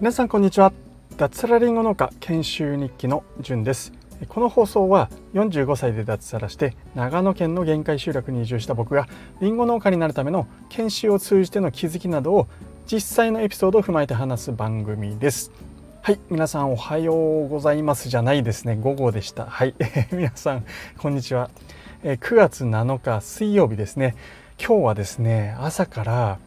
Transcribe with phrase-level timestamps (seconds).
[0.00, 0.72] 皆さんこんにちは。
[1.16, 3.92] 脱サラリンゴ農家研修日記のじゅんです。
[4.28, 9.08] この放送は45歳で脱サラして長野県の限界集落に移住した僕が
[9.40, 12.48] リンゴ農家になるための研修を通じての気づきなどを
[12.90, 15.52] 実際のエピソードを踏まえて話す番組です。
[16.00, 18.08] はい皆さんおはようございます。
[18.08, 18.76] じゃないですね。
[18.76, 19.46] 午後でした。
[19.46, 19.74] はい。
[20.10, 20.64] 皆さん
[20.98, 21.50] こんにちは。
[22.02, 24.16] 9月7日水曜日ですね。
[24.64, 26.38] 今日はですね朝から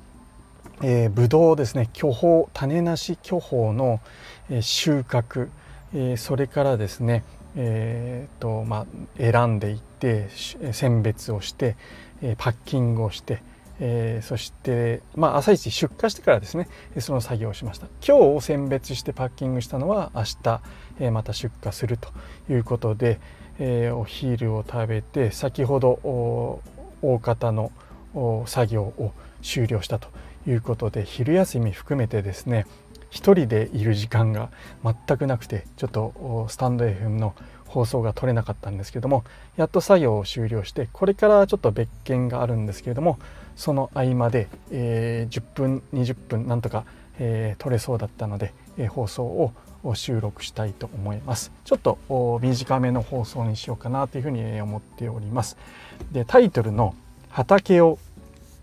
[0.82, 4.02] えー、ブドウですね巨峰種なし巨峰の、
[4.50, 5.50] えー、収穫、
[5.94, 7.24] えー、それからですね、
[7.56, 8.86] えーとまあ、
[9.18, 10.28] 選んでいって
[10.74, 11.78] 選別をして、
[12.22, 13.42] えー、パッキングをして、
[13.80, 16.68] えー、そして、まあ、朝一出荷してからですね
[17.00, 17.88] その作業をしました。
[18.06, 20.62] 今日選別してパッキングしたのは明日、
[21.00, 22.10] えー、また出荷すると
[22.50, 23.20] いうことで、
[23.60, 26.00] えー、お昼を食べて先ほど
[27.02, 27.72] 大方の
[28.46, 30.10] 作業を終了したと
[30.48, 32.66] いうことで昼休み含めてですね
[33.10, 34.50] 一人でいる時間が
[34.84, 37.34] 全くなくてちょっとスタンド FM の
[37.66, 39.24] 放送が取れなかったんですけども
[39.58, 43.20] やっと作業を終了してこれからちょっと別件があるんですけれども
[43.56, 46.86] その合間で、えー、10分20分なんとか、
[47.20, 49.54] えー、取れそうだったので、えー、放送を
[49.94, 51.52] 収録したいと思います。
[51.64, 55.58] ちょっと短めの放送にしようかなというふうに思っております。
[56.12, 56.96] でタイトルの
[57.36, 58.00] 「畑を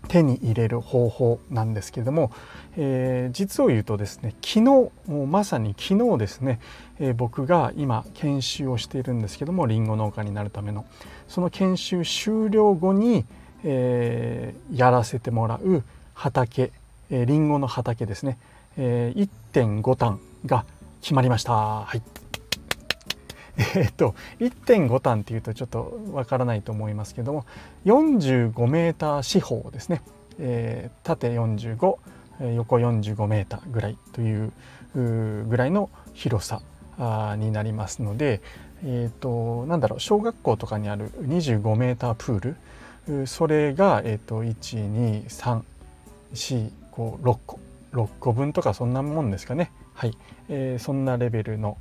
[0.07, 2.31] 手に入れる方法なんですけれども、
[2.75, 4.91] えー、実を言うとですね昨日
[5.27, 6.59] まさに昨日ですね、
[6.99, 10.85] えー、僕が今研修をしているんですけどもりんご農家になるための。
[11.27, 13.25] その研修終了後に、
[13.63, 15.83] えー、やらせてもらう
[16.15, 16.71] 畑
[17.09, 18.39] りんごの畑ですね、
[18.75, 20.65] え、1.5単が
[21.01, 21.53] 決まりました。
[21.53, 22.22] はい。
[23.75, 27.45] えっと1.5単っていうとちょっとわからないと思いますけども
[27.85, 30.01] 45メーター四方ですね、
[30.39, 31.97] えー、縦45
[32.55, 34.51] 横45メーターぐらいという
[34.95, 36.61] ぐらいの広さ
[37.37, 38.41] になりますので、
[38.83, 42.55] えーと、なんだろう小学校とかにある25メータープー
[43.21, 45.63] ルそれが、えーと、12345
[46.95, 47.59] 6個
[47.93, 49.71] 6個分とかそんなもんですかね。
[49.93, 50.17] はい、
[50.49, 51.77] えー、そんなレベルの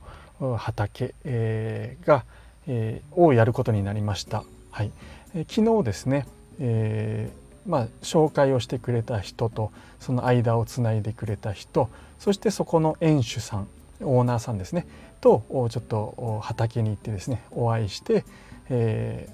[0.56, 2.24] 畑、えー、が、
[2.66, 4.44] えー、をやることになりました。
[4.70, 4.90] はい、
[5.34, 6.26] えー、昨日ですね、
[6.60, 9.70] えー、まあ、紹介をしてくれた人と
[10.00, 11.88] その間をつないでくれた人
[12.18, 13.68] そしてそこの園主さん
[14.00, 14.86] オーナーさんですね
[15.20, 18.24] とちょっと畑に行ってですねお会いして、
[18.68, 19.28] え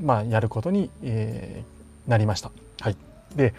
[0.00, 1.64] ー、まあ、やることに、え、
[2.06, 2.52] なりました。
[2.80, 2.96] はい、
[3.34, 3.52] で、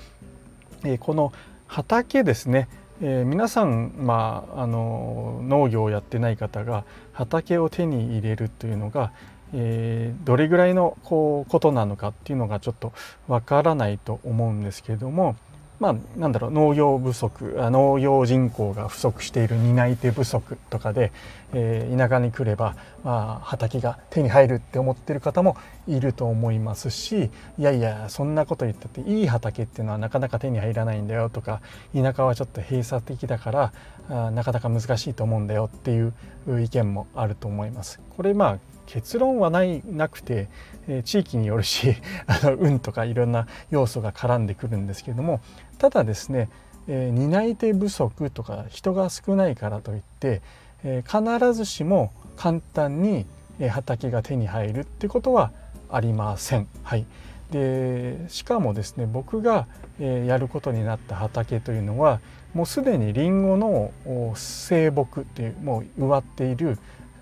[0.84, 1.34] えー、この
[1.68, 2.70] 畑ですね
[3.00, 9.12] えー、皆さん、まあ、あの農業をやってない方が畑を手に入れるというのが、
[9.54, 12.94] えー、どれぐらいのこうことなのかっていうのがちょっと
[13.28, 15.36] わからないと思うんですけれども、
[15.80, 21.12] まあ、なんだろう農業不足農業人口が不足している担い手不足とかで、
[21.54, 25.56] えー、田舎に来れば、まあ、畑が手に入るって思ってる方も
[25.88, 27.30] いると思いますし
[27.60, 31.62] いやいやそんなこと言ったっていい畑っていうのはなかなか手に入らないんだよとか
[31.94, 33.74] 田舎はちょっと閉鎖的だから
[34.10, 36.14] あなかなか難しいと思うんだよっていう
[36.62, 38.00] 意見もあると思います。
[38.16, 40.48] これまあ結論はないなくて、
[40.88, 41.96] えー、地域によるし
[42.26, 45.42] あの運とかいろんな要素が絡んでくるんですけれども
[45.78, 46.50] ただですね、
[46.88, 50.42] えー、担い手不足とか人が少ないからといって、
[50.84, 53.26] えー、必ずしも簡単に
[53.70, 55.52] 畑が手に入るってことは
[55.90, 56.68] ありません。
[56.84, 57.06] はい、
[57.52, 59.68] でしかもですね僕が、
[60.00, 62.20] えやることになった畑というのは
[62.54, 63.92] もうすでにりんごの
[64.36, 66.78] 生木っていうもう植わっている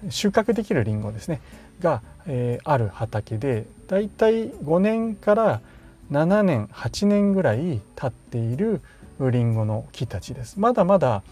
[0.10, 1.40] 収穫できるりんごですね
[1.80, 5.62] が、えー、ある畑でだいたい5年から
[6.12, 8.82] 7年8年ぐらい経っている
[9.20, 10.60] りんごの木たちです。
[10.60, 11.24] まだまだ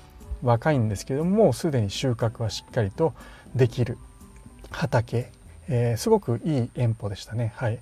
[0.41, 3.13] 若いんですけどもうすでに収穫はしっかりと
[3.56, 3.97] できる
[4.72, 5.31] 畑、
[5.67, 7.53] えー、すごくいい園舗でしたね。
[7.56, 7.79] はい。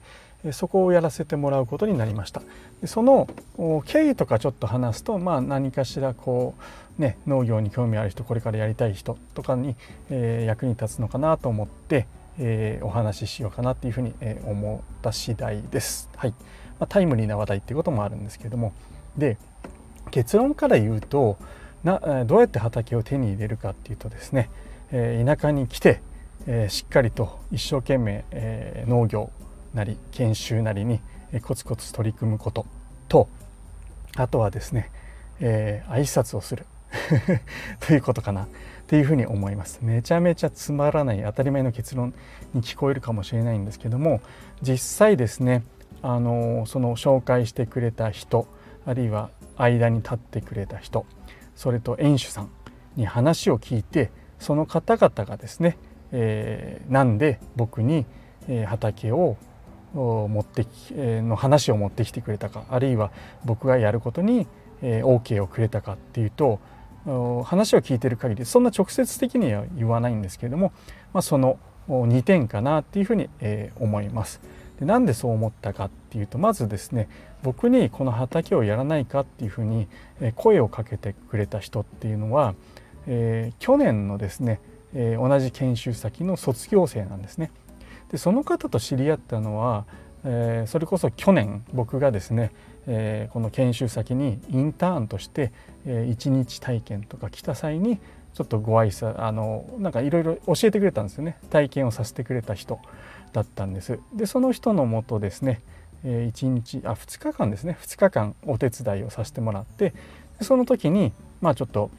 [0.51, 2.41] そこをやらせてもらうことになりました。
[2.85, 3.29] その
[3.85, 6.55] 経緯とかちょっと話すとまあ何かしらこ
[6.97, 9.75] うね農業に興味ある人これからやりたい人とかに、
[10.09, 12.07] えー、役に立つのかなと思って、
[12.39, 14.13] えー、お話ししようかなっていうふうに、
[14.45, 16.09] 思った次第です。
[16.15, 16.33] はい。
[16.81, 18.73] まあ、タイムリーな話題っていうこともあるんですけれども。
[19.15, 19.37] で
[20.09, 21.37] 結論から言うと
[21.83, 24.49] などうやって畑を手に入れるかっていうとですね、
[24.91, 26.01] え田舎に来て、
[26.47, 29.31] えしっかりと一生懸命、え農業
[29.73, 30.99] なり研修なりに
[31.43, 32.65] コツコツ取り組むこと。
[33.07, 33.29] と
[34.15, 34.91] あとはですね、
[35.39, 36.65] えー、挨拶をする。
[37.79, 38.43] ということかな。
[38.43, 38.47] っ
[38.87, 39.79] ていうふうに思います。
[39.81, 42.13] めちゃめちゃつまらない当たり前の結論
[42.53, 44.19] に聞こえるかもしれないんですけども
[44.61, 45.63] 実際ですね
[46.01, 48.47] あのその紹介してくれた人
[48.85, 51.05] あるいは間に立ってくれた人
[51.55, 52.49] それと園主さん
[52.95, 55.77] に話を聞いてその方々がですね、
[56.11, 58.05] えー、なんで僕に
[58.65, 59.37] 畑を
[59.93, 63.11] 持ってきの話を持ってきてくれたかあるいは
[63.45, 64.47] 僕がやることに
[64.81, 66.59] OK をくれたかっていうと
[67.43, 70.71] 話を聞いてる限りそんな直接的には言わないんですけれども、
[71.13, 73.29] まあ、その2点かなっていうふうに
[73.79, 74.41] 思います。
[74.81, 77.07] でなんでそう思ったかっていうとまずですね
[77.43, 79.87] 僕にこの畑をやらないかっていうふうに
[80.35, 82.55] 声をかけてくれた人っていうのは、
[83.05, 84.59] えー、去年のですね、
[84.95, 87.51] えー、同じ研修先の卒業生なんですね。
[88.11, 89.85] でその方と知り合ったのは、
[90.25, 92.51] えー、それこそ去年僕がですね、
[92.87, 95.51] え、この研修先にインターンとして、
[95.85, 97.99] え、1日体験とか来た際に
[98.33, 102.79] ちょっとご挨拶あのなんかいろいろ教えてくれたんですよね体験をさせてくれた人
[103.33, 103.99] だったんです。
[104.13, 105.61] でその人のもとですね、
[106.03, 109.93] 1日あ2日間ですね2日間お手伝いをさせてもらって
[110.41, 111.91] その時にまあちょっと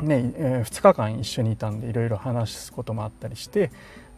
[0.00, 3.70] ね、え、2日間一緒にいたんでいろいろ話すこともあったりして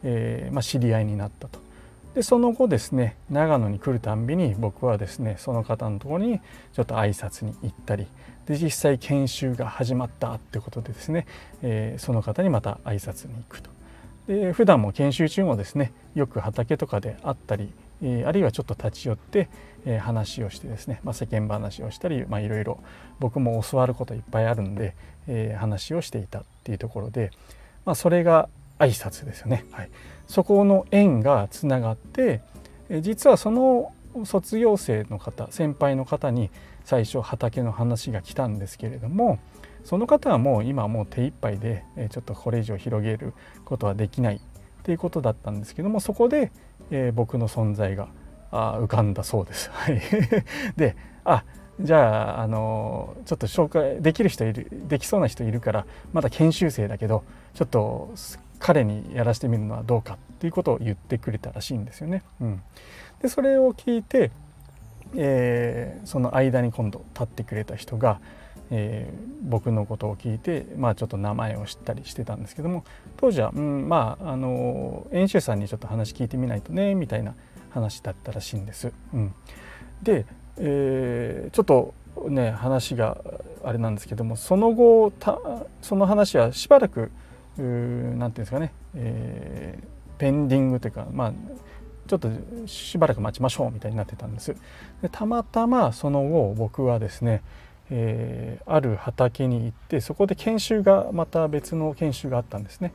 [0.03, 1.59] えー、まあ、知り合いになったと。
[2.15, 6.41] でその後ですね長野に来るたんびに僕はですねその方のところに
[6.73, 8.09] ちょっと挨拶に行ったり
[8.47, 11.29] で実際研修が始まったってことでですね、
[11.63, 13.71] えー、その方にまた挨拶に行くと。
[14.31, 19.49] で普段も研修中もですねよく畑とかで会ったり、え、あるいはちょっと立ち寄って、
[19.85, 22.79] え、話をしてですね、まあ、世間話をしたり、いろいろ
[23.19, 24.95] 僕も教わることいっぱいあるんで、
[25.27, 27.33] え話をしていたっていうところで、
[27.85, 28.49] まあ、それが
[28.79, 29.91] 挨拶ですよね、はい、
[30.27, 32.41] そこの縁がつながって
[33.03, 33.93] 実はその
[34.25, 36.51] 卒業生の方先輩の方に
[36.85, 39.39] 最初畑の話が来たんですけれども
[39.85, 43.33] その方はもう今もう手一杯でちょっとこれ以上広げる
[43.65, 44.41] ことはできないっ
[44.83, 46.53] ていうことだったんですけどもそこで、
[46.91, 48.09] え、僕の存在が
[48.51, 49.71] あ浮かんだそうです。
[49.73, 50.01] はい、
[50.77, 51.45] であ
[51.81, 57.25] じゃああのちょっと紹介できる人いるできそうな人いるからまだ研修生だけど
[57.55, 58.11] ちょっと
[58.59, 62.23] 彼にやらせてみるのはどうかっていうことを言ってくれたらしいんですよね。
[62.41, 62.63] うん、
[63.23, 64.31] でそれを聞いて、
[65.17, 68.21] えー、その間に今度立ってくれた人が、
[68.71, 72.85] えー、僕のことを聞いて、まあ、ちょっと名前を知ったりしてたんですけども
[73.17, 77.35] 当時は、うん、まああの演習さんにちょっと話聞いてみないとねみたいな
[77.71, 78.93] 話だったらしいんです。
[79.13, 79.35] うん、
[80.03, 80.25] で、
[80.59, 81.95] えー、ちょっと
[82.29, 83.19] ね話が
[83.65, 85.13] あれなんですけどもその後
[85.83, 87.11] その話はしばらく
[87.57, 89.87] 何て言うんですかね、えー、
[90.19, 91.33] ペンディングというかまあ
[92.09, 92.29] ちょっと
[92.67, 94.55] しばらく待ちましょうみたいになってたんです
[95.03, 97.43] でたまたまその後僕はですね、
[97.91, 102.93] えー、ある畑に行ってそこで研修がまた別の研修があったんですね。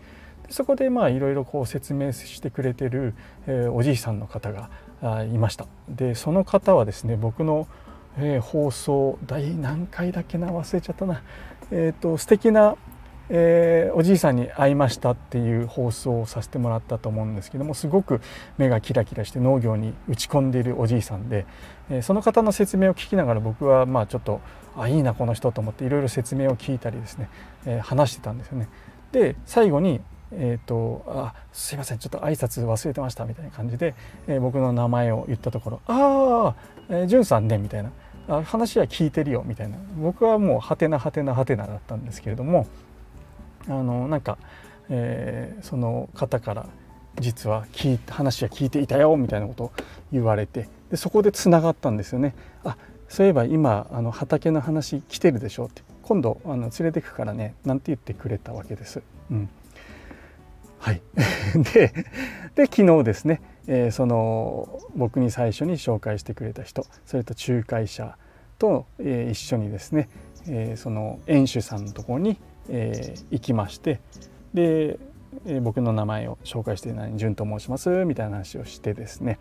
[0.47, 3.13] でそこでまあいろいろこう説明してくれてる、
[3.47, 4.69] えー、おじいさんの方が
[5.01, 5.68] あいました。
[5.89, 7.68] でその方はですね僕の、
[8.18, 11.21] えー、放送第何回だっけな忘れちゃったな。
[11.71, 12.75] えっ、ー、と素敵な
[13.30, 18.21] えー、おじいさんに会いましたっていう放送をさせてもらったと思うんですけどもすごく
[18.57, 21.47] 目がキラキラして農業に打ち込んでいるおじいさんで、
[21.89, 24.42] えー、その方の説明を聞きながら僕はまあちょっと
[24.77, 27.30] あいいなこの人と思っていろいろ説明を聞いたりですね、
[27.66, 28.68] えー、話してたんですよね。
[29.12, 30.01] で最後に
[30.31, 33.94] えーと、あすいませんちょっと挨拶忘れてましたみたいな感じで、
[34.27, 36.56] えー、僕の名前を言ったところ「ああ、
[36.89, 37.92] えー、じゅんさんね」みたいな
[38.27, 42.68] あ話は聞いてるよみたいな僕はもうはてなはてなはてなだったんですけれども
[43.68, 44.38] あのなんか、
[44.90, 46.66] えー、その方から
[47.19, 49.71] 実は聞い話は聞いていたよみたいなことを
[50.11, 52.33] 言われてでそこでつながったんですよね。
[52.64, 52.78] あ
[53.16, 55.81] そういえば今あの畑の話来てるでしょって。
[56.04, 59.02] 今度あの連れてくからねなんて言ってくれたわけです。
[59.31, 59.50] うん、
[60.78, 61.02] はい。
[61.74, 61.94] で
[62.56, 68.18] で昨日ですね、えー、その僕に最初に紹介してくれた人それと仲介者
[68.60, 70.10] と、えー、一緒にですね、
[70.48, 72.38] えー、その園主さんのところに
[72.69, 74.00] えー、行きまして
[74.54, 75.00] で、
[75.45, 79.38] えー、僕の名前を紹介して何潤と申しますみたいな話をしてですね、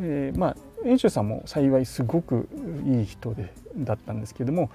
[0.00, 2.48] えー、まあ園主さんも幸いすごく
[2.84, 4.70] いい人でだったんですけども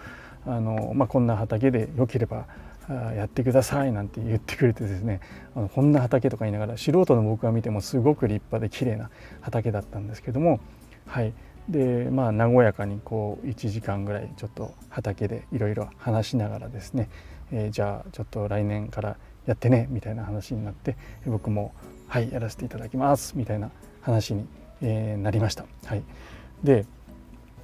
[0.46, 2.48] あの、まあ、こんな畑でよければ
[3.16, 5.22] やってくださいなんて言ってくれてですね
[5.56, 9.10] あのこんな畑とか言いながら素人の僕が見てもすごく立派で綺麗な
[9.42, 10.60] 畑だったんですけども
[11.06, 11.34] はい
[11.70, 17.10] でまあ和やかにこう1時間ぐらいちょっと畑でいろいろ話しながらですね
[17.52, 21.74] えー、じゃあちょっと来年からやってねみたいな話になって僕も
[22.08, 24.46] 「はいやらせていただきます」みたいな話に、
[24.82, 25.66] えー、なりました。
[25.86, 26.04] はい、
[26.64, 26.86] で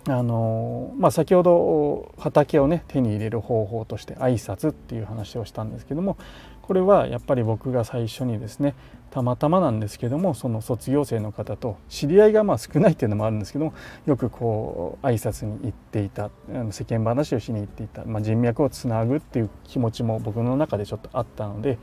[0.10, 6.18] あのまあ、先ほど畑をね手に入れる方法として挨拶っていう話をしたんですけども
[6.62, 8.74] これはやっぱり僕が最初にですね
[9.10, 13.74] たまたまなんですけどもその卒業生の方と知り合いがまあ少ないっていうのもあるんですけども
[14.06, 16.30] よくこう挨拶に行っていた
[16.72, 21.78] 世間話をしに行っていた、まあ、人脈をつなぐっていう気持ちも僕の中でちょっとあったので、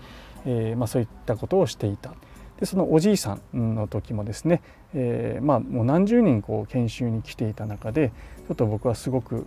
[0.47, 2.15] えー、まあ、そういったことをしていた。
[2.61, 4.63] でそのおじいさんの時もですね、
[4.95, 8.11] えー、まあもう何十人こう研修に来ていた中で
[8.49, 9.45] ちょっと僕はすごく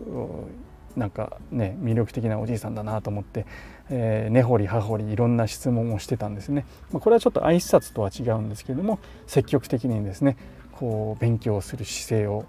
[0.96, 3.46] なんかね魅力的なおじいさんだなと思って
[3.90, 6.66] えー、根掘り葉掘りいろんな質問をしてたんですね。
[6.92, 10.38] まあ、これはちょっと挨拶とは違うんですけれども積極的にですね
[10.74, 12.46] こう勉強する姿勢を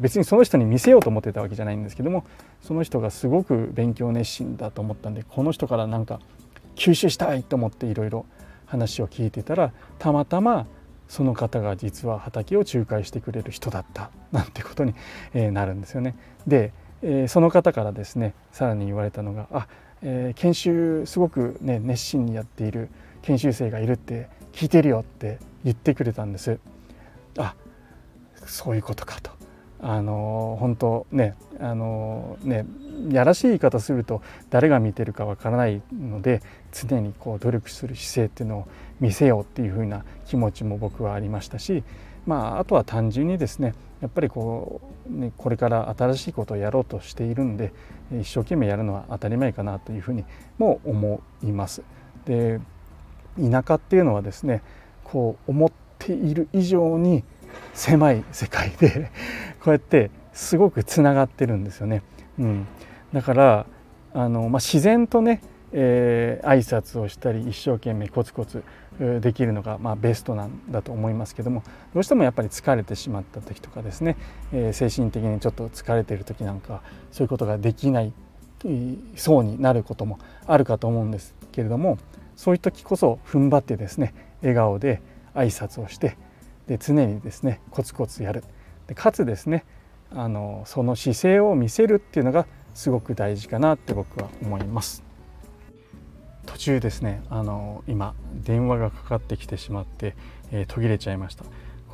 [0.00, 2.24] 別にその人に見せようと思ってたわけじゃないんですけども
[2.62, 6.20] その人がすごく勉強熱心だと思ったんでこの人からなんか
[6.74, 8.26] 吸収したいと思っていろいろ
[8.66, 10.66] 話を聞いてたらたまたま
[11.08, 14.94] その方が実は畑を仲介してくれる人だったなんてことに
[15.52, 16.16] なるんですよね。
[16.46, 16.72] で
[17.28, 19.68] その方からですねさらに言われたのが「あ
[20.02, 22.88] え、研修すごくね熱心にやっている
[23.22, 26.58] 研修生がいるって聞いてるよって言ってくれたんです
[27.38, 27.54] あ
[28.46, 29.30] そういうことかと
[29.80, 32.64] あの本当ねあのね
[33.10, 36.42] やらしい言い方すると誰が見てるかわからないので
[36.72, 38.68] 常にこう努力する姿勢っていうのを
[39.00, 41.84] 見せようっていうふうな気持ちも僕はありましたし
[42.26, 47.72] まああとは単純にですねやっぱりこう、ね、これから新しいことをやろうとしているんで
[48.20, 50.24] 一生懸命やるのは当たり前かなというふうに
[50.58, 51.82] も思います。
[52.24, 52.60] で
[53.38, 54.62] 田舎っていうのはですね
[55.04, 57.24] こう思っている以上に
[57.74, 59.10] 狭い世界で
[59.60, 62.02] こうやってすごくつながってるんですよね。
[62.38, 62.66] うん、
[63.12, 63.66] だから
[64.14, 65.40] あの、まあ、自然とね
[65.72, 68.62] えー、挨拶をしたり一生懸命コツコツ
[69.20, 74.16] できるのが、まあ、ベストなんだと思いますけどもどうしてもやっぱり疲れてしまった時とかですね、
[74.52, 76.82] えー、精神的にちょっと疲れてる時なんか
[77.12, 78.12] そういうことができない
[79.16, 81.98] そうになることもあるかと思うんですけれども
[82.36, 85.02] そういう時こそ踏ん張ってですね笑顔で
[85.34, 86.16] 挨拶をして
[86.66, 88.42] で常にですねコツコツやる
[88.86, 89.64] でかつですね
[90.10, 95.02] あのその姿勢を見せるっていうのがすごく大事かなって僕は思います。
[96.46, 100.14] 途中ですねあの今電話がかかってきてしまって、
[100.52, 101.44] えー、途切れちゃいました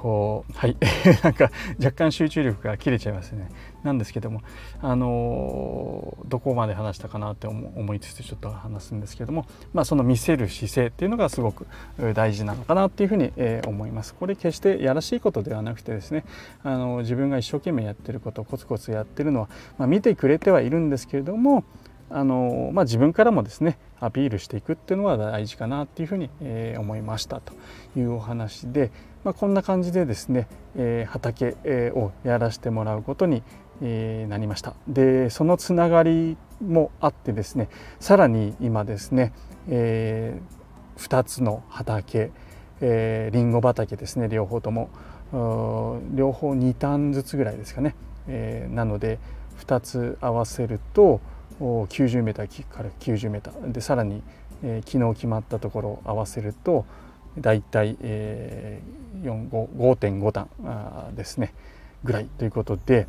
[0.02, 0.76] こうはい。
[1.23, 3.49] なんか若干集中力が切れちゃいますね。
[3.85, 4.42] なんですけども
[4.80, 11.68] あのどこまで話したかなって思いつつちょっと話すんですけどもまあその見せる姿勢っていうのがすごく
[12.14, 14.12] 大事なのかなっていうふうに、えー、思います。
[14.14, 16.25] これ決してやらしいことではなくてですね
[16.64, 21.62] あの自分が一生懸命やってることコツコツやってるのは、まあ、見てくれてはいるんですけれども
[22.11, 27.54] あの、まあ、自分からもですねアピールしていくっていうのが大事かなっていうふうに、えー、思いましたと
[27.97, 28.90] いうお話で、
[29.25, 31.57] まあ、こんな感じでですね、えー、畑、
[31.95, 33.43] をやらせてもらうことに、
[33.81, 34.75] えー、なりました。
[34.88, 37.69] でそのつながりもあってですね
[38.00, 39.33] さらに今ですね、
[39.69, 42.31] えー、2つの畑
[42.83, 44.91] えー、リンゴ畑ですね両方とも
[46.12, 47.95] 両方2ターンずつぐらいですかね、
[48.29, 49.19] えー、なので
[49.61, 51.21] 2つ合わせると
[51.61, 52.35] 90m
[52.69, 54.23] から 90m でさらに、
[54.64, 56.85] えー、昨日決まったところを合わせると
[57.39, 61.55] だいたい、えー、5.5ターンですね
[62.05, 63.07] ぐらいということで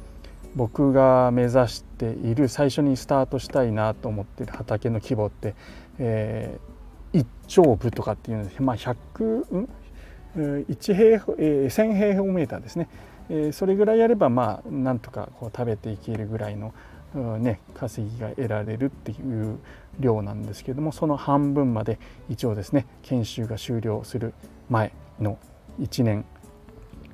[0.55, 5.55] 僕が目指している最初にスタートしたいなと思ってる畑の規模って、
[5.97, 9.69] えー、一丁部とかっていうので、まあ、100ん
[10.35, 12.87] ？1平方、えー、1000平方メーターですね、
[13.29, 16.73] えー、それぐらいやればまあなんとかこう食べていけるぐらいの
[17.13, 19.59] ね、稼ぎが得られるっていう
[19.99, 24.33] 量なんですけれどもその半分まで一応ですね研修が終了する
[24.69, 25.37] 前の
[25.79, 26.25] 1年、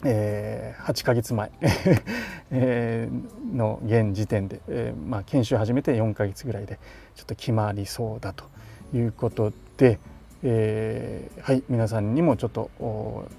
[0.06, 1.52] えー、8ヶ月前
[2.52, 3.10] え
[3.54, 6.80] の現時点で、えー、まあ、研修始めて4ヶ月ぐらいで
[7.16, 8.46] ちょっと決まりそうだと
[8.94, 10.00] いうことで、
[10.44, 12.72] えー、はい皆さんにもちょっと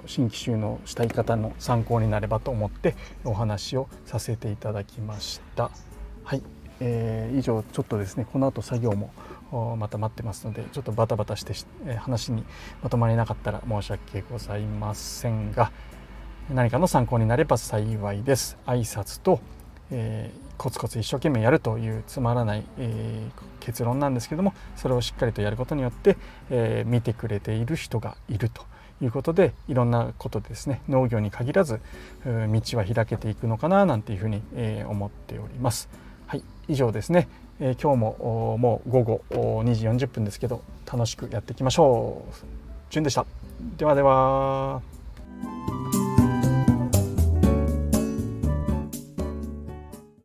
[0.06, 5.89] 新規収納したい方の参考になればと思ってお話をさせていただきました。
[6.30, 6.42] はい、
[6.78, 9.10] えー、以上ちょっとですねこの後作業も
[9.76, 11.54] また待ってますのでちょっとバタバタして
[11.96, 12.44] 話に
[12.84, 15.72] まとまりなかったら申し訳ございませんが
[16.48, 19.40] 何かの参考になれば幸いです挨拶と、
[19.90, 26.16] えー、コツコツ一生懸命やるというつまらない、えー、結論なんですけどもそれをしっかりとやることによって、
[26.48, 28.62] えー、見てくれている人がいると
[29.02, 31.80] いうことでいろんなことですね農業に限らず
[32.24, 35.88] 道は開けていくのかななんていうふうに、え思っております。
[36.30, 37.26] はい以上ですね、
[37.58, 42.34] えー、今日ももう午後2時40分ですけど楽しくやっていきましょう。
[42.88, 43.26] じゅんでした。
[43.76, 44.80] ではでは。